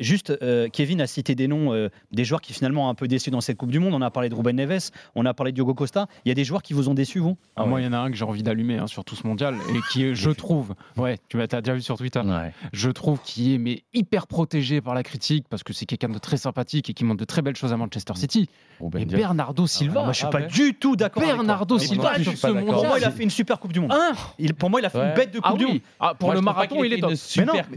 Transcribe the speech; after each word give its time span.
Juste, 0.00 0.36
euh, 0.42 0.68
Kevin 0.72 1.00
a 1.00 1.06
cité 1.06 1.34
des 1.36 1.46
noms 1.46 1.72
euh, 1.72 1.88
des 2.10 2.24
joueurs 2.24 2.40
qui 2.40 2.52
finalement 2.52 2.86
ont 2.86 2.88
un 2.88 2.94
peu 2.94 3.06
déçu 3.06 3.30
dans 3.30 3.40
cette 3.40 3.56
Coupe 3.56 3.70
du 3.70 3.78
Monde. 3.78 3.94
On 3.94 4.02
a 4.02 4.10
parlé 4.10 4.28
de 4.28 4.34
Ruben 4.34 4.56
Neves, 4.56 4.90
on 5.14 5.24
a 5.24 5.34
parlé 5.34 5.52
de 5.52 5.54
Diogo 5.54 5.72
Costa. 5.74 6.06
Il 6.24 6.28
y 6.30 6.32
a 6.32 6.34
des 6.34 6.44
joueurs 6.44 6.62
qui 6.62 6.72
vous 6.72 6.88
ont 6.88 6.94
déçu, 6.94 7.20
vous? 7.20 7.36
Ah, 7.54 7.64
Moi, 7.64 7.80
il 7.80 7.84
y 7.84 7.86
en 7.86 7.92
a 7.92 7.98
un 7.98 8.10
que 8.10 8.16
j'ai 8.16 8.24
envie 8.24 8.42
d'allumer 8.42 8.78
hein, 8.78 8.86
sur 8.88 9.04
tout 9.04 9.14
ce 9.14 9.24
mondial 9.26 9.54
et 9.70 9.78
qui 9.92 10.04
est, 10.04 10.14
je 10.16 10.30
trouve, 10.44 10.74
ouais, 10.96 11.18
tu 11.28 11.40
as 11.40 11.46
déjà 11.46 11.74
vu 11.74 11.82
sur 11.82 11.96
Twitter, 11.96 12.20
Ouais. 12.20 12.52
je 12.72 12.90
trouve 12.90 13.20
qu'il 13.22 13.52
est 13.52 13.58
mais 13.58 13.82
hyper 13.94 14.26
protégé 14.26 14.80
par 14.80 14.94
la 14.94 15.02
critique 15.04 15.46
parce 15.48 15.62
que 15.62 15.72
c'est 15.72 15.86
quelqu'un 15.86 16.08
de 16.08 16.18
très 16.18 16.38
sympathique 16.38 16.90
et 16.90 16.92
qui 16.94 17.04
montre 17.04 17.20
de 17.20 17.24
très 17.24 17.42
belles 17.42 17.56
choses 17.56 17.72
à 17.72 17.76
Manchester 17.76 18.14
City. 18.16 18.48
Ruben 18.80 19.02
Et. 19.02 19.04
Bernardo 19.06 19.66
Silva, 19.68 20.02
Moi, 20.02 20.12
je 20.12 20.16
suis 20.18 20.26
ah 20.26 20.30
pas 20.30 20.40
ouais. 20.40 20.46
du 20.48 20.74
tout 20.74 20.96
d'accord. 20.96 21.22
avec. 21.22 21.36
Bernardo 21.36 21.76
Mais 21.76 21.84
Silva 21.84 22.18
sur 22.20 22.36
ce. 22.36 22.46
Pour 22.48 22.84
moi, 22.84 22.98
il 22.98 23.04
a 23.04 23.10
fait 23.12 23.22
une 23.22 23.30
super 23.30 23.60
Coupe 23.60 23.72
du 23.72 23.78
Monde. 23.80 23.92
Hein 23.92 24.12
Il- 24.40 24.54
pour 24.54 24.70
moi, 24.70 24.80
il 24.80 24.86
a 24.86 24.90
fait 24.90 24.98
une 25.08 25.14
bête 25.14 25.30
de 25.32 25.38
Coupe 25.38 25.52
ah 25.54 25.56
du. 25.56 25.66
Monde. 25.66 25.80
Ah, 26.00 26.14
pour 26.18 26.28
Moi, 26.30 26.34
le 26.34 26.40
marathon, 26.40 26.82
il 26.82 26.92
est 26.92 26.98
top. 27.00 27.12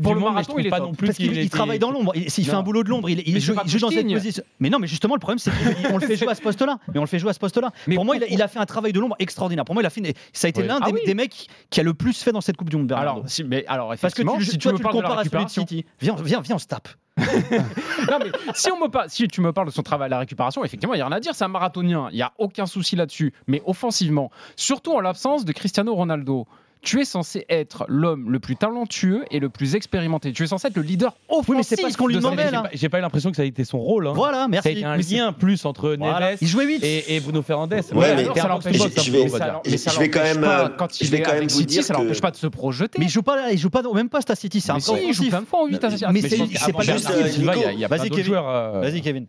pour 0.02 0.16
le 0.16 0.20
marathon, 0.22 0.56
il 0.58 0.66
est 0.66 0.70
pas 0.70 0.80
non 0.80 0.94
plus 0.94 1.06
Parce 1.08 1.18
qu'il 1.20 1.50
travaille 1.52 1.78
dans 1.80 1.92
l'ombre. 1.92 2.07
Il- 2.16 2.30
S'il 2.32 2.46
fait 2.46 2.54
un 2.54 2.62
boulot 2.64 2.84
de 2.84 2.90
l'ombre, 2.90 3.10
il, 3.10 3.18
joue, 3.40 3.54
il 3.64 3.70
joue 3.70 3.80
dans 3.80 3.90
cette 3.90 4.08
position. 4.08 4.44
Mais 4.60 4.70
non, 4.70 4.80
mais 4.80 4.88
justement, 4.88 5.16
le 5.16 5.20
problème, 5.20 5.40
c'est 5.40 5.52
qu'on 5.90 5.98
le 5.98 6.06
fait 6.08 6.16
jouer 6.16 6.30
à 6.30 6.36
ce 6.36 6.42
poste-là. 6.42 6.78
Mais 6.94 7.00
on 7.00 7.04
le 7.04 7.08
fait 7.08 7.20
jouer 7.20 7.30
à 7.30 7.34
ce 7.34 7.40
poste-là. 7.40 7.72
Mais 7.88 7.96
pour 7.96 8.06
moi, 8.06 8.16
il 8.16 8.24
a, 8.24 8.26
pourquoi 8.28 8.36
il 8.38 8.42
a 8.42 8.48
fait 8.48 8.60
un 8.60 8.66
travail 8.66 8.94
de 8.94 9.00
l'ombre 9.00 9.16
extraordinaire. 9.20 9.66
Pour 9.66 9.76
moi, 9.76 9.82
il 9.84 9.86
a 9.86 9.90
fait, 9.90 10.02
une- 10.02 10.14
ça 10.34 10.48
a 10.48 10.50
été 10.50 10.64
l'un 10.64 10.80
Ah 10.82 10.86
des, 10.88 10.94
oui. 10.94 11.02
des 11.06 11.14
mecs 11.14 11.48
qui 11.70 11.80
a 11.80 11.84
le 11.84 11.94
plus 11.94 12.22
fait 12.22 12.32
dans 12.32 12.42
cette 12.42 12.58
Coupe 12.58 12.70
du 12.70 12.78
Monde, 12.78 12.88
Bernardo. 12.88 13.20
Alors, 13.20 13.30
si, 13.30 13.44
mais 13.44 13.66
alors 13.68 13.94
Parce 14.02 14.14
que 14.14 14.22
tu, 14.22 14.46
si 14.46 14.58
toi, 14.58 14.58
tu 14.58 14.58
tu 14.60 14.70
me 14.70 14.78
le 14.78 14.80
parles 14.84 14.96
de 14.98 15.02
la 15.02 15.08
compares 15.08 15.20
à 15.20 15.24
celui 15.26 15.46
de 15.46 15.50
City. 15.50 15.86
Viens, 16.02 16.16
viens, 16.24 16.42
viens, 16.42 16.56
on 16.56 16.60
se 16.60 16.68
tape. 16.68 16.88
non 17.18 18.20
mais 18.20 18.32
si 18.54 18.72
on 18.72 18.80
me 18.80 18.88
parle, 18.90 19.10
si 19.10 19.28
tu 19.28 19.42
me 19.42 19.52
parles 19.52 19.68
de 19.68 19.74
son 19.74 19.82
travail 19.82 20.06
à 20.06 20.10
la 20.10 20.20
récupération, 20.20 20.64
effectivement, 20.64 20.94
il 20.94 21.00
y 21.00 21.02
a 21.02 21.08
rien 21.08 21.16
à 21.16 21.20
dire, 21.20 21.34
c'est 21.34 21.44
un 21.46 21.48
marathonien, 21.50 22.10
il 22.12 22.18
y 22.18 22.22
a 22.22 22.32
aucun 22.38 22.66
souci 22.68 22.96
là-dessus. 22.96 23.34
Mais 23.48 23.62
offensivement, 23.66 24.30
surtout 24.56 24.94
en 24.94 25.00
l'absence 25.00 25.44
de 25.46 25.52
Cristiano 25.52 25.96
Ronaldo, 25.96 26.46
tu 26.82 27.02
es 27.02 27.06
censé 27.06 27.46
être 27.50 27.86
l'homme 27.88 28.30
le 28.32 28.40
plus 28.40 28.56
talentueux 28.56 29.26
et 29.32 29.40
le 29.40 29.50
plus 29.50 29.76
expérimenté. 29.76 30.32
Tu 30.32 30.44
es 30.44 30.48
censé 30.48 30.68
être 30.68 30.76
le 30.76 30.82
leader 30.84 31.16
offensif. 31.30 31.50
Oui, 31.50 31.58
mais 31.58 31.64
c'est 31.64 31.82
pas 31.82 31.90
ce 31.90 31.98
qu'on 31.98 32.08
lui 32.08 32.16
de 32.16 32.20
demandait, 32.20 32.52
là. 32.52 32.62
pas- 32.64 32.70
J'ai 32.74 32.90
pas 32.90 33.00
eu 33.00 33.02
l'impression 33.02 33.30
que 33.32 33.36
ça 33.36 33.42
a 33.44 33.46
été 33.46 33.64
son 33.64 33.80
rôle. 33.80 34.08
hein. 34.08 34.14
Voilà, 34.16 34.38
Ça 34.40 34.44
a 34.44 34.48
merci. 34.48 34.70
été 34.70 34.84
un 34.86 34.96
lien 34.98 35.34
plus 35.34 35.66
entre 35.66 35.96
Voilà. 35.98 36.32
Neves 36.32 36.38
Il 36.42 36.48
jouait 36.48 36.66
8. 36.66 36.84
et, 36.84 37.16
et 37.16 37.20
Bruno 37.20 37.42
Fernandes. 37.42 37.74
Ouais, 37.74 37.82
Voilà, 37.92 38.16
mais 38.16 38.22
alors, 38.24 38.36
ça 38.36 38.42
ça 38.44 38.48
l'empêche 38.48 38.78
pas- 38.78 38.90
pas, 38.90 39.02
je 39.02 39.12
vais-. 39.12 39.24
Mais 39.70 39.78
ça 39.78 39.92
Je 39.92 40.00
vais 40.00 40.10
quand 40.10 40.24
même, 40.24 40.42
pas, 40.42 40.66
euh, 40.66 40.70
quand 40.78 40.94
je 40.98 41.04
il 41.04 41.10
vais 41.12 41.18
est 41.18 41.22
quand 41.22 41.34
même 41.34 41.44
vous 41.44 41.50
City, 41.50 41.66
dire 41.66 41.84
ça 41.84 41.94
que- 41.94 42.02
l'empêche 42.02 42.22
pas 42.22 42.32
de 42.32 42.38
se 42.38 42.48
projeter. 42.48 42.98
Mais 43.00 43.06
il 43.06 43.10
joue 43.10 43.22
pas, 43.24 43.52
il 43.52 43.58
joue 43.58 43.70
pas 43.70 43.82
même 43.94 44.10
poste 44.10 44.30
à 44.30 44.36
City. 44.36 44.62
C'est 44.62 44.72
un 44.72 44.80
si, 44.80 44.92
il 45.08 45.14
joue 45.14 45.28
plein 45.30 45.42
de 45.42 45.46
fois 45.48 45.62
en 45.64 45.66
8 45.68 45.84
à 45.84 45.90
Mais 45.90 46.22
Mais 46.22 46.22
c'est- 46.22 46.38
pas 46.74 46.84
juste, 46.84 47.10
Vas-y, 47.10 48.10
Kevin. 48.10 48.34
euh, 48.36 48.80
Vas-y, 48.82 49.02
Kevin. 49.02 49.28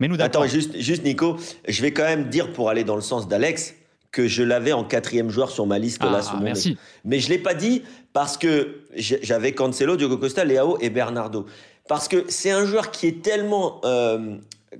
Mais 0.00 0.06
nous 0.08 0.16
d'accord. 0.16 0.42
Attends, 0.42 0.52
juste, 0.52 0.78
juste 0.78 1.04
Nico, 1.04 1.36
je 1.66 1.82
vais 1.82 1.90
quand 1.92 2.04
même 2.04 2.28
dire 2.28 2.52
pour 2.52 2.70
aller 2.70 2.84
dans 2.84 2.94
le 2.94 3.00
sens 3.02 3.26
d'Alex 3.26 3.74
que 4.10 4.26
je 4.26 4.42
l'avais 4.42 4.72
en 4.72 4.84
quatrième 4.84 5.30
joueur 5.30 5.50
sur 5.50 5.66
ma 5.66 5.78
liste 5.78 6.02
là 6.02 6.20
Ah, 6.26 6.36
mon 6.36 6.42
merci. 6.42 6.70
nez. 6.70 6.76
Mais 7.04 7.20
je 7.20 7.28
l'ai 7.28 7.38
pas 7.38 7.54
dit 7.54 7.82
parce 8.12 8.36
que 8.36 8.80
j'avais 8.96 9.52
Cancelo, 9.52 9.96
Diogo 9.96 10.16
Costa, 10.16 10.44
Leao 10.44 10.78
et 10.80 10.90
Bernardo. 10.90 11.46
Parce 11.88 12.08
que 12.08 12.24
c'est 12.28 12.50
un 12.50 12.64
joueur 12.64 12.90
qui 12.90 13.06
est 13.06 13.22
tellement 13.22 13.80
euh, 13.84 14.36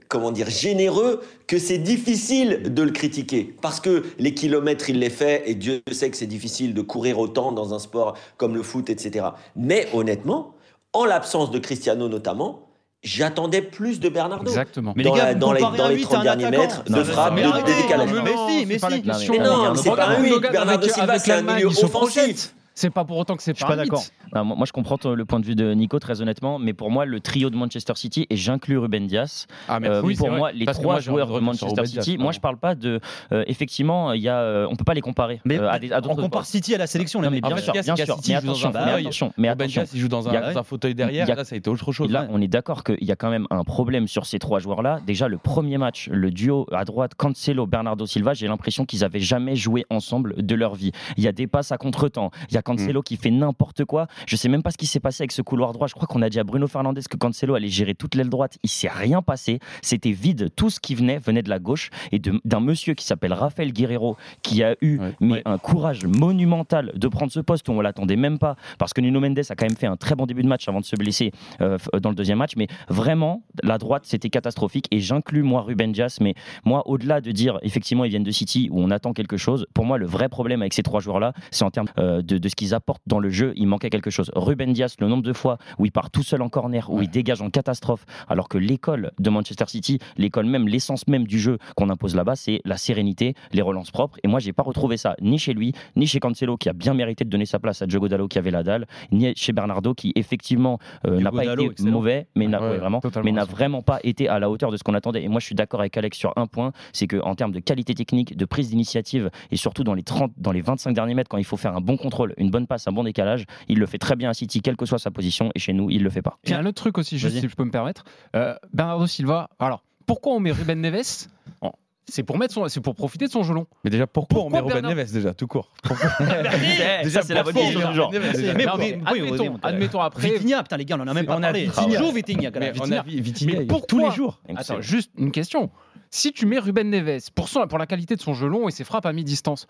comment 0.08 0.30
dire 0.32 0.50
généreux 0.50 1.20
que 1.46 1.58
c'est 1.58 1.78
difficile 1.78 2.74
de 2.74 2.82
le 2.82 2.90
critiquer 2.90 3.54
parce 3.62 3.80
que 3.80 4.02
les 4.18 4.34
kilomètres 4.34 4.90
il 4.90 4.98
les 4.98 5.08
fait 5.10 5.42
et 5.46 5.54
Dieu 5.54 5.80
sait 5.90 6.10
que 6.10 6.16
c'est 6.16 6.26
difficile 6.26 6.74
de 6.74 6.82
courir 6.82 7.18
autant 7.18 7.52
dans 7.52 7.72
un 7.74 7.78
sport 7.78 8.14
comme 8.36 8.54
le 8.54 8.62
foot 8.62 8.90
etc. 8.90 9.26
Mais 9.56 9.88
honnêtement, 9.94 10.54
en 10.92 11.04
l'absence 11.04 11.50
de 11.50 11.58
Cristiano 11.58 12.08
notamment, 12.08 12.67
j'attendais 13.02 13.62
plus 13.62 14.00
de 14.00 14.08
Bernardo 14.08 14.46
Exactement. 14.46 14.92
Mais 14.96 15.04
dans, 15.04 15.14
les 15.14 15.18
gars, 15.20 15.26
la- 15.26 15.32
vous 15.34 15.38
dans 15.38 15.52
les, 15.52 15.60
comparez 15.60 15.78
dans 15.78 15.84
un 15.84 15.88
les 15.88 15.94
huit 15.96 16.02
30 16.02 16.14
à 16.14 16.18
un 16.18 16.22
derniers 16.36 16.58
mètres 16.58 16.84
de 16.84 16.94
mais 16.94 17.04
frappe, 17.04 17.34
mais 17.34 17.42
de, 17.42 17.82
décalage. 17.82 18.12
non, 18.12 18.22
mais 18.22 18.30
si, 18.48 18.66
mais 18.66 18.74
c'est 18.74 18.80
pas 18.80 18.90
la 18.90 19.14
si. 19.14 19.30
Mais 19.30 19.38
non, 19.38 19.74
c'est 19.74 19.94
pas 19.94 20.08
un 20.08 20.38
Bernardo 20.38 20.88
Silva, 20.88 21.18
c'est 21.18 21.42
milieu 21.42 21.66
offensif. 21.66 22.54
C'est 22.74 22.90
pas 22.90 23.04
pour 23.04 23.16
autant 23.16 23.36
que 23.36 23.42
c'est 23.42 23.52
Je 23.52 23.56
suis 23.56 23.66
pas 23.66 23.74
d'accord. 23.74 24.04
Mythe. 24.28 24.36
Ah, 24.36 24.44
moi, 24.44 24.56
moi, 24.56 24.66
je 24.66 24.72
comprends 24.72 24.98
ton- 24.98 25.14
le 25.14 25.24
point 25.24 25.40
de 25.40 25.46
vue 25.46 25.54
de 25.54 25.72
Nico, 25.74 25.98
très 25.98 26.20
honnêtement, 26.20 26.58
mais 26.58 26.72
pour 26.72 26.90
moi, 26.90 27.04
le 27.04 27.20
trio 27.20 27.50
de 27.50 27.56
Manchester 27.56 27.94
City, 27.96 28.26
et 28.30 28.36
j'inclus 28.36 28.78
Ruben 28.78 29.06
Dias, 29.06 29.46
Ah, 29.68 29.78
euh, 29.82 30.02
oui, 30.04 30.14
pour 30.16 30.28
vrai. 30.28 30.38
moi, 30.38 30.52
les 30.52 30.64
Parce 30.64 30.78
trois 30.78 30.94
moi, 30.94 31.00
joueurs 31.00 31.32
de 31.32 31.40
Manchester 31.40 31.86
City, 31.86 32.18
moi, 32.18 32.32
je 32.32 32.40
parle 32.40 32.56
pas 32.58 32.74
de. 32.74 33.00
euh, 33.32 33.44
effectivement, 33.46 34.12
il 34.12 34.22
y 34.22 34.28
a, 34.28 34.38
euh, 34.38 34.66
on 34.70 34.76
peut 34.76 34.84
pas 34.84 34.94
les 34.94 35.00
comparer 35.00 35.40
Mais 35.44 35.58
euh, 35.58 35.70
à, 35.70 35.78
des, 35.78 35.92
à 35.92 36.00
on 36.04 36.14
compare. 36.16 36.44
City 36.46 36.74
à 36.74 36.78
la 36.78 36.86
sélection, 36.86 37.20
les 37.20 37.26
Non, 37.26 37.30
mais 37.32 37.40
bien 37.40 37.52
En 37.52 37.56
fait, 37.56 37.62
sûr, 37.62 37.72
bien 37.72 37.82
sûr, 37.82 37.94
qu'City 38.16 38.32
mais 38.32 38.40
joue 38.40 38.46
dans 38.46 38.52
attention, 38.52 38.68
un 38.68 38.72
mais 38.72 38.78
fauteuil. 38.80 39.00
attention, 39.02 39.32
mais 39.36 39.48
Ruben 39.50 39.64
attention. 39.64 39.82
Dias, 39.82 39.90
il 39.94 40.00
joue 40.00 40.08
dans 40.08 40.22
Il 40.22 40.32
y 40.32 40.36
un, 40.36 40.42
a- 40.42 40.58
un 40.58 40.62
fauteuil 40.62 40.92
il 40.92 40.94
derrière. 40.94 41.30
a- 41.30 41.34
Là, 41.34 41.44
ça 41.44 41.54
a 41.54 41.58
été 41.58 41.70
autre 41.70 41.92
chose. 41.92 42.10
Là, 42.10 42.22
Ouais. 42.22 42.28
on 42.32 42.40
est 42.40 42.48
d'accord 42.48 42.84
qu'il 42.84 43.02
y 43.04 43.12
a 43.12 43.16
quand 43.16 43.30
même 43.30 43.46
un 43.50 43.64
problème 43.64 44.08
sur 44.08 44.26
ces 44.26 44.38
trois 44.38 44.58
joueurs-là. 44.58 45.00
Déjà, 45.06 45.28
le 45.28 45.38
premier 45.38 45.78
match, 45.78 46.08
le 46.10 46.30
duo 46.30 46.66
à 46.72 46.84
droite, 46.84 47.12
Cancelo, 47.16 47.66
Bernardo 47.66 48.06
Silva, 48.06 48.34
j'ai 48.34 48.48
l'impression 48.48 48.84
qu'ils 48.84 49.04
avaient 49.04 49.20
jamais 49.20 49.56
joué 49.56 49.84
ensemble 49.90 50.34
de 50.44 50.54
leur 50.54 50.74
vie. 50.74 50.92
Il 51.16 51.24
y 51.24 51.28
a 51.28 51.32
des 51.32 51.46
passes 51.46 51.72
à 51.72 51.78
contre-temps. 51.78 52.30
Il 52.50 52.54
y 52.54 52.56
a 52.56 52.60
Mm. 52.60 52.62
Cancelo 52.62 53.02
qui 53.02 53.16
fait 53.16 53.30
n'importe 53.30 53.84
quoi. 53.84 54.06
Je 54.26 54.36
sais 54.36 54.48
même 54.48 54.62
pas 54.62 54.70
ce 54.70 54.76
qui 54.78 54.86
s'est 54.86 55.00
passé 55.00 55.22
avec 55.22 55.32
ce 55.32 55.42
couloir 55.42 55.72
droit. 55.72 55.86
Je 55.86 55.94
crois 55.94 56.06
qu'on 56.06 56.22
a 56.22 56.28
dit 56.30 56.38
à 56.40 56.44
Bruno 56.44 56.66
Fernandes 56.66 57.00
que 57.08 57.16
Cancelo 57.16 57.54
allait 57.54 57.68
gérer 57.68 57.94
toute 57.94 58.14
l'aile 58.14 58.28
droite. 58.28 58.58
Il 58.62 58.68
s'est 58.68 58.88
rien 58.88 59.22
passé. 59.22 59.58
C'était 59.82 60.12
vide. 60.12 60.48
Tout 60.56 60.70
ce 60.70 60.80
qui 60.80 60.94
venait 60.94 61.18
venait 61.18 61.42
de 61.42 61.50
la 61.50 61.58
gauche 61.58 61.90
et 62.12 62.18
d'un 62.18 62.60
monsieur 62.60 62.94
qui 62.94 63.04
s'appelle 63.04 63.32
Rafael 63.32 63.72
Guerrero 63.72 64.16
qui 64.42 64.62
a 64.62 64.74
eu 64.80 64.98
Ouais. 64.98 65.12
mais 65.20 65.32
Ouais. 65.34 65.42
un 65.44 65.58
courage 65.58 66.04
monumental 66.06 66.92
de 66.94 67.08
prendre 67.08 67.32
ce 67.32 67.40
poste 67.40 67.68
où 67.68 67.72
on 67.72 67.80
l'attendait 67.80 68.16
même 68.16 68.38
pas 68.38 68.56
parce 68.78 68.92
que 68.92 69.00
Nuno 69.00 69.20
Mendes 69.20 69.38
a 69.48 69.54
quand 69.54 69.66
même 69.66 69.76
fait 69.76 69.86
un 69.86 69.96
très 69.96 70.14
bon 70.14 70.26
début 70.26 70.42
de 70.42 70.48
match 70.48 70.68
avant 70.68 70.80
de 70.80 70.84
se 70.84 70.96
blesser 70.96 71.32
euh, 71.60 71.76
f- 71.78 72.00
dans 72.00 72.10
le 72.10 72.14
deuxième 72.14 72.38
match 72.38 72.52
mais 72.56 72.66
vraiment 72.88 73.42
la 73.62 73.78
droite 73.78 74.02
c'était 74.06 74.30
catastrophique 74.30 74.86
et 74.90 75.00
j'inclus 75.00 75.42
moi 75.42 75.62
Ruben 75.62 75.92
Dias 75.92 76.18
mais 76.20 76.34
moi 76.64 76.82
au-delà 76.88 77.20
de 77.20 77.30
dire 77.32 77.58
effectivement 77.62 78.04
ils 78.04 78.10
viennent 78.10 78.22
de 78.24 78.30
City 78.30 78.68
où 78.70 78.80
on 78.80 78.90
attend 78.90 79.12
quelque 79.12 79.36
chose 79.36 79.66
pour 79.74 79.84
moi 79.84 79.98
le 79.98 80.06
vrai 80.06 80.28
problème 80.28 80.60
avec 80.62 80.74
ces 80.74 80.82
trois 80.82 81.00
joueurs 81.00 81.20
là 81.20 81.32
c'est 81.50 81.64
en 81.64 81.70
termes 81.70 81.88
euh, 81.98 82.22
de, 82.22 82.38
de 82.38 82.48
ce 82.48 82.54
qu'ils 82.54 82.74
apportent 82.74 83.02
dans 83.06 83.18
le 83.20 83.30
jeu 83.30 83.52
il 83.56 83.66
manquait 83.66 83.90
quelque 83.90 84.07
chose. 84.10 84.30
Ruben 84.34 84.72
Dias 84.72 84.96
le 85.00 85.08
nombre 85.08 85.22
de 85.22 85.32
fois 85.32 85.58
où 85.78 85.86
il 85.86 85.92
part 85.92 86.10
tout 86.10 86.22
seul 86.22 86.42
en 86.42 86.48
corner 86.48 86.90
où 86.90 87.02
il 87.02 87.10
dégage 87.10 87.42
en 87.42 87.50
catastrophe 87.50 88.04
alors 88.28 88.48
que 88.48 88.58
l'école 88.58 89.12
de 89.18 89.30
Manchester 89.30 89.64
City 89.68 89.98
l'école 90.16 90.46
même 90.46 90.68
l'essence 90.68 91.06
même 91.08 91.26
du 91.26 91.38
jeu 91.38 91.58
qu'on 91.76 91.90
impose 91.90 92.14
là-bas 92.14 92.36
c'est 92.36 92.60
la 92.64 92.76
sérénité 92.76 93.34
les 93.52 93.62
relances 93.62 93.90
propres. 93.90 94.18
Et 94.24 94.28
moi 94.28 94.40
j'ai 94.40 94.52
pas 94.52 94.62
retrouvé 94.62 94.96
ça 94.96 95.16
ni 95.20 95.38
chez 95.38 95.54
lui 95.54 95.72
ni 95.96 96.06
chez 96.06 96.20
Cancelo 96.20 96.56
qui 96.56 96.68
a 96.68 96.72
bien 96.72 96.94
mérité 96.94 97.24
de 97.24 97.30
donner 97.30 97.46
sa 97.46 97.58
place 97.58 97.82
à 97.82 97.86
Diogo 97.86 98.08
Dallo 98.08 98.28
qui 98.28 98.38
avait 98.38 98.50
la 98.50 98.62
dalle 98.62 98.86
ni 99.12 99.32
chez 99.36 99.52
Bernardo 99.52 99.94
qui 99.94 100.12
effectivement 100.16 100.78
euh, 101.06 101.20
n'a 101.20 101.30
pas 101.30 101.44
Dallo, 101.44 101.62
été 101.64 101.72
excellent. 101.72 101.90
mauvais 101.92 102.26
mais 102.34 102.46
n'a 102.46 102.58
Ouais, 102.58 102.76
vraiment 102.78 103.00
mais 103.22 103.32
n'a 103.32 103.44
vraiment 103.44 103.82
pas 103.82 104.00
été 104.02 104.28
à 104.28 104.38
la 104.40 104.50
hauteur 104.50 104.70
de 104.72 104.76
ce 104.76 104.82
qu'on 104.82 104.94
attendait. 104.94 105.22
Et 105.22 105.28
moi 105.28 105.38
je 105.40 105.46
suis 105.46 105.54
d'accord 105.54 105.80
avec 105.80 105.96
Alex 105.96 106.18
sur 106.18 106.32
un 106.36 106.46
point 106.46 106.72
c'est 106.92 107.06
que 107.06 107.20
en 107.22 107.34
termes 107.34 107.52
de 107.52 107.60
qualité 107.60 107.94
technique 107.94 108.36
de 108.36 108.44
prise 108.44 108.70
d'initiative 108.70 109.30
et 109.50 109.56
surtout 109.56 109.84
dans 109.84 109.94
les 109.94 110.02
30 110.02 110.32
dans 110.36 110.52
les 110.52 110.60
25 110.60 110.92
derniers 110.92 111.14
mètres 111.14 111.28
quand 111.30 111.38
il 111.38 111.44
faut 111.44 111.56
faire 111.56 111.76
un 111.76 111.80
bon 111.80 111.96
contrôle 111.96 112.34
une 112.36 112.50
bonne 112.50 112.66
passe 112.66 112.88
un 112.88 112.92
bon 112.92 113.04
décalage 113.04 113.44
il 113.68 113.78
le 113.78 113.86
fait 113.86 113.97
très 113.98 114.16
bien 114.16 114.30
à 114.30 114.34
City 114.34 114.60
quelle 114.62 114.76
que 114.76 114.86
soit 114.86 114.98
sa 114.98 115.10
position 115.10 115.50
et 115.54 115.58
chez 115.58 115.72
nous 115.72 115.90
il 115.90 116.02
le 116.02 116.10
fait 116.10 116.22
pas 116.22 116.38
Il 116.44 116.50
y 116.50 116.54
a 116.54 116.58
un 116.58 116.66
autre 116.66 116.80
truc 116.80 116.98
aussi, 116.98 117.18
juste 117.18 117.38
si 117.40 117.48
je 117.48 117.54
peux 117.54 117.64
me 117.64 117.70
permettre. 117.70 118.04
Euh, 118.36 118.54
Bernardo 118.72 119.06
Silva. 119.06 119.50
Alors, 119.58 119.82
pourquoi 120.06 120.32
on 120.34 120.40
met 120.40 120.52
Ruben 120.52 120.80
Neves 120.80 121.28
Bon, 121.60 121.72
C'est 122.06 122.22
pour 122.22 122.38
mettre 122.38 122.54
son, 122.54 122.66
c'est 122.68 122.80
pour 122.80 122.94
profiter 122.94 123.26
de 123.26 123.30
son 123.30 123.42
gelon. 123.42 123.66
Mais 123.84 123.90
déjà, 123.90 124.06
pourquoi, 124.06 124.38
on 124.40 124.42
Pourquoi 124.44 124.60
met 124.62 124.66
Ruben 124.66 124.80
Bernard- 124.82 124.96
Neves 124.96 125.12
déjà, 125.12 125.34
tout 125.34 125.46
court 125.46 125.70
ça 125.84 125.94
c'est 127.22 127.34
la 127.34 127.42
bonne 127.42 127.52
pourquoi 127.52 127.62
on 127.62 127.64
question 127.64 127.80
met 127.80 127.88
du 127.88 127.94
genre 127.94 128.10
Ruben 128.10 128.22
Neves 128.22 128.36
déjà 128.40 128.54
Mais 128.54 128.64
Non, 128.64 128.72
on 128.74 128.78
mais 128.78 128.98
oui, 129.12 129.38
on 129.40 129.56
admettons, 129.62 130.00
après. 130.00 130.30
Vitinha, 130.30 130.62
putain 130.62 130.76
les 130.78 130.84
gars, 130.84 130.96
on 130.98 131.02
en 131.02 131.08
a 131.08 131.14
même 131.14 131.26
pas 131.26 131.36
On 131.36 131.40
parlé. 131.40 131.66
Vitinha. 131.66 131.98
Joue 131.98 132.12
Vitinha, 132.12 132.50
quand 132.50 132.60
Mais 132.60 132.72
même. 132.72 132.80
on 132.80 132.84
Vitinha. 132.84 133.00
a 133.00 133.04
vu 133.04 133.20
Vitinha 133.20 133.52
Mais 133.58 133.64
il 133.64 133.70
joue 133.70 133.80
tous 133.86 133.98
les 133.98 134.10
jours. 134.10 134.40
Attends, 134.56 134.80
juste 134.80 135.10
une 135.18 135.30
question. 135.32 135.70
Si 136.10 136.32
tu 136.32 136.46
mets 136.46 136.58
Ruben 136.58 136.88
Neves 136.88 137.30
pour, 137.34 137.48
son- 137.50 137.66
pour 137.66 137.76
la 137.78 137.86
qualité 137.86 138.16
de 138.16 138.20
son 138.22 138.32
gelon 138.32 138.66
et 138.66 138.70
ses 138.70 138.84
frappes 138.84 139.04
à 139.04 139.12
mi-distance, 139.12 139.66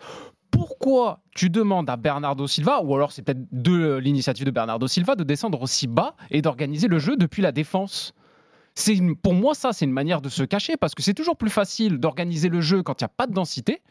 pourquoi 0.59 1.19
tu 1.35 1.49
demandes 1.49 1.89
à 1.89 1.95
Bernardo 1.95 2.45
Silva, 2.47 2.81
ou 2.83 2.93
alors 2.95 3.11
c'est 3.11 3.21
peut-être 3.21 3.45
de 3.51 3.97
l'initiative 3.97 4.45
de 4.45 4.51
Bernardo 4.51 4.87
Silva, 4.87 5.15
de 5.15 5.23
descendre 5.23 5.61
aussi 5.61 5.87
bas 5.87 6.15
et 6.31 6.41
d'organiser 6.41 6.87
le 6.87 6.99
jeu 6.99 7.15
depuis 7.17 7.41
la 7.41 7.51
défense? 7.51 8.13
Une- 8.87 9.15
pour 9.15 9.33
moi 9.33 9.55
ça 9.55 9.73
c'est 9.73 9.85
une 9.85 9.91
manière 9.91 10.21
de 10.21 10.29
se 10.29 10.43
cacher 10.43 10.77
parce 10.77 10.95
que 10.95 11.01
c'est 11.01 11.13
toujours 11.13 11.35
plus 11.35 11.49
facile 11.49 11.97
d'organiser 11.97 12.49
le 12.49 12.61
jeu 12.61 12.83
quand 12.83 13.01
il 13.01 13.03
n'y 13.03 13.07
a 13.07 13.09
pas 13.15 13.27
de 13.27 13.33
densité, 13.33 13.81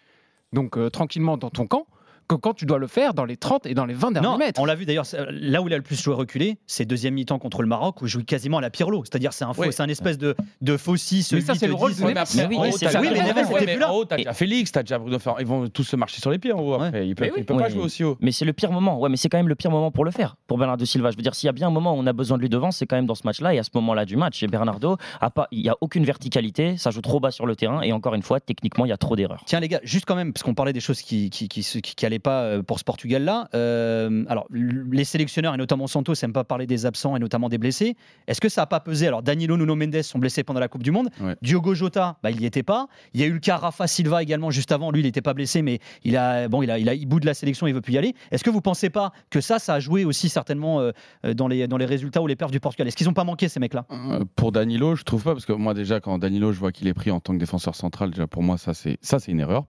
donc 0.53 0.79
euh, 0.79 0.89
tranquillement 0.89 1.37
dans 1.37 1.51
ton 1.51 1.67
camp, 1.67 1.87
que 2.29 2.35
quand 2.35 2.55
tu 2.55 2.67
dois 2.67 2.79
le 2.79 2.87
faire 2.87 3.15
dans 3.15 3.25
les 3.25 3.37
30 3.37 3.67
et 3.67 3.75
dans 3.75 3.87
les 3.87 3.95
20 3.95 4.13
derniers 4.13 4.29
Non, 4.29 4.37
mètres. 4.39 4.61
on 4.61 4.65
l'a 4.65 4.75
vu 4.75 4.85
d'ailleurs, 4.87 5.07
c'est- 5.07 5.19
là 5.31 5.63
où 5.63 5.69
il 5.69 5.75
a 5.75 5.77
le 5.77 5.83
plus 5.83 6.01
joué 6.01 6.15
reculé, 6.15 6.59
c'est 6.67 6.85
deuxième 6.85 7.15
mi-temps 7.15 7.39
contre 7.39 7.63
le 7.63 7.69
Maroc 7.69 8.03
où 8.03 8.07
il 8.07 8.09
joue 8.09 8.23
quasiment 8.23 8.59
à 8.59 8.61
la 8.61 8.71
Pirlo. 8.71 9.03
C'est-à-dire, 9.05 9.33
c'est 9.33 9.45
un, 9.45 9.53
faux- 9.55 9.63
Oui. 9.63 9.69
c'est 9.73 9.83
un 9.83 9.89
espèce 9.89 10.19
de, 10.19 10.37
de 10.61 10.77
faux 10.77 10.97
6, 10.97 11.33
Mais 11.33 11.41
ça, 11.41 11.55
c'est 11.55 11.67
le 11.67 11.75
rôle 11.75 11.95
de 11.95 12.01
Neves. 12.03 12.27
oui, 12.35 12.43
en 12.43 12.49
mais 12.49 12.57
haut, 12.69 12.77
c'est 12.77 12.87
t'as 12.87 12.93
ça. 12.93 13.01
déjà- 13.01 13.13
Oui, 13.13 13.19
mais 13.19 13.27
Neves 13.33 13.51
Ouais, 13.51 13.57
était 13.57 13.67
mais 13.67 13.73
plus 13.75 13.81
là. 13.81 13.93
en 13.93 13.97
haut, 13.97 14.05
t'as 14.05 14.17
déjà 14.17 14.33
Félix, 14.35 14.73
t'as 14.73 14.83
déjà 14.83 14.99
Bruno. 14.99 15.19
Ils 15.41 15.47
vont 15.47 15.69
tous 15.69 15.85
se 15.85 15.97
marcher 15.97 16.21
sur 16.21 16.31
les 16.31 16.39
pieds 16.39 16.53
en 16.53 16.61
haut. 16.61 16.75
après. 16.75 17.07
Il 17.09 17.15
peut, 17.15 17.25
Mais 17.25 17.31
oui. 17.31 17.37
il 17.39 17.45
peut 17.47 17.57
pas 17.57 17.69
jouer 17.71 17.83
aussi 17.83 18.05
haut. 18.05 18.17
Mais 18.21 18.31
c'est 18.33 18.45
le 18.45 18.53
pire 18.53 18.71
moment. 18.73 18.99
Ouais, 19.01 19.09
mais 19.09 19.17
c'est 19.17 19.29
quand 19.29 19.39
même 19.39 19.49
le 19.49 19.55
pire 19.55 19.71
moment 19.71 19.91
pour 19.91 20.05
le 20.05 20.11
faire. 20.11 20.37
Pour 20.47 20.59
Bernardo 20.59 20.85
Silva, 20.85 21.11
je 21.11 21.17
veux 21.17 21.23
dire, 21.23 21.35
s'il 21.35 21.47
y 21.47 21.51
a 21.51 21.53
bien 21.53 21.69
un 21.69 21.71
moment 21.71 21.95
où 21.95 21.99
on 21.99 22.07
a 22.07 22.13
besoin 22.13 22.37
de 22.37 22.43
lui 22.43 22.49
devant, 22.51 22.71
c'est 22.71 22.87
quand 22.87 22.97
même 22.97 23.07
dans 23.07 23.15
ce 23.15 23.23
match-là 23.25 23.55
et 23.55 23.59
à 23.59 23.63
ce 23.63 23.71
moment-là 23.75 24.05
du 24.05 24.17
match. 24.17 24.43
Et 24.43 24.47
Bernardo, 24.49 24.97
a 25.21 25.31
pas, 25.31 25.49
il 25.51 25.61
y 25.61 25.69
a 25.71 25.77
aucune 25.81 26.05
verticalité, 26.05 26.77
ça 26.77 26.91
joue 26.91 27.01
trop 27.01 27.21
bas 27.21 27.31
sur 27.31 27.47
le 27.47 27.57
terrain 27.57 27.81
et 27.83 27.93
encore 27.93 28.15
une 28.15 28.23
fois, 28.23 28.41
techniquement, 28.41 28.85
il 28.85 28.89
y 28.89 28.93
a 28.93 28.97
trop 28.99 29.17
d'erreurs. 29.17 29.43
Tiens 29.47 29.61
les 29.61 29.69
gars, 29.69 29.81
juste 29.83 30.05
quand 30.05 30.15
même, 30.17 30.33
parce 30.33 30.43
qu'on 30.43 30.55
parlait 30.55 30.73
des 30.73 30.81
choses 30.81 31.01
qui, 31.01 31.31
qui, 31.31 31.49
qui, 31.49 31.63
se- 31.63 31.79
qui- 31.79 31.95
qui 31.95 32.05
allaient 32.07 32.18
n'est 32.19 32.23
pas 32.23 32.43
euh, 32.43 32.63
pour 32.63 32.79
ce 32.79 32.85
Portugal-là. 32.85 33.49
Euh, 33.55 34.25
alors, 34.29 34.47
les 34.51 35.05
sélectionneurs, 35.05 35.55
et 35.55 35.57
notamment 35.57 35.87
Santos, 35.87 36.15
n'aiment 36.21 36.33
pas 36.33 36.45
parler 36.45 36.67
des 36.67 36.87
absents 36.87 37.17
et 37.17 37.19
notamment 37.19 37.49
des 37.49 37.59
blessés. 37.59 37.97
Est-ce 38.27 38.41
que 38.41 38.49
ça 38.49 38.63
n'a 38.63 38.67
pas 38.67 38.81
pesé? 38.81 39.07
Alors, 39.07 39.23
Danilo, 39.23 39.57
Nuno 39.57 39.75
Mendes 39.75 40.03
sont 40.03 40.19
blessés 40.19 40.45
pendant 40.45 40.61
la 40.61 40.69
Coupe 40.69 40.83
du 40.83 40.91
Monde. 40.91 41.09
Ouais. 41.21 41.37
Diogo 41.43 41.75
Jota, 41.75 42.19
bah, 42.23 42.31
il 42.31 42.39
n'y 42.39 42.47
était 42.47 42.63
pas. 42.63 42.89
Il 43.15 43.21
y 43.21 43.25
a 43.25 43.27
eu 43.27 43.33
le 43.33 43.39
cas 43.39 43.57
Rafa 43.57 43.87
Silva 43.87 44.23
également 44.23 44.51
juste 44.51 44.73
avant. 44.73 44.91
Lui, 44.91 45.01
il 45.01 45.05
n'était 45.05 45.23
pas 45.23 45.35
blessé, 45.35 45.63
mais 45.63 45.79
il 46.05 46.17
a, 46.17 46.49
bon, 46.49 46.63
il 46.63 46.71
a, 46.71 46.79
il 46.79 46.89
a 46.89 46.95
il 46.95 47.07
bout 47.07 47.21
de 47.21 47.27
la 47.27 47.35
sélection, 47.35 47.67
il 47.67 47.75
veut 47.75 47.81
plus 47.81 47.95
y 47.95 47.99
aller. 47.99 48.15
Est-ce 48.31 48.45
que 48.45 48.51
vous 48.51 48.61
pensez 48.61 48.91
pas 48.91 49.13
que 49.31 49.41
ça, 49.41 49.59
ça 49.59 49.75
a 49.75 49.81
joué 49.81 50.05
aussi 50.05 50.29
certainement 50.29 50.81
euh, 50.81 50.93
dans, 51.35 51.49
les, 51.49 51.69
dans 51.69 51.77
les 51.77 51.87
résultats 51.87 52.21
ou 52.23 52.27
les 52.27 52.37
perfs 52.37 52.51
du 52.51 52.61
Portugal? 52.61 52.89
Est-ce 52.89 52.97
qu'ils 52.97 53.07
n'ont 53.07 53.15
pas 53.15 53.25
manqué 53.25 53.49
ces 53.49 53.61
mecs-là? 53.61 53.87
Euh, 53.91 54.25
Pour 54.37 54.53
Danilo, 54.53 54.97
je 54.97 55.05
trouve 55.05 55.23
pas, 55.23 55.33
parce 55.33 55.47
que 55.47 55.53
moi 55.53 55.75
déjà, 55.75 56.01
quand 56.01 56.19
Danilo, 56.19 56.53
je 56.53 56.59
vois 56.59 56.73
qu'il 56.73 56.89
est 56.89 56.95
pris 56.95 57.11
en 57.11 57.21
tant 57.21 57.33
que 57.35 57.39
défenseur 57.39 57.75
central, 57.75 58.11
déjà 58.11 58.27
pour 58.27 58.43
moi, 58.43 58.59
ça 58.59 58.75
c'est 58.75 58.99
une 59.29 59.41
erreur. 59.41 59.65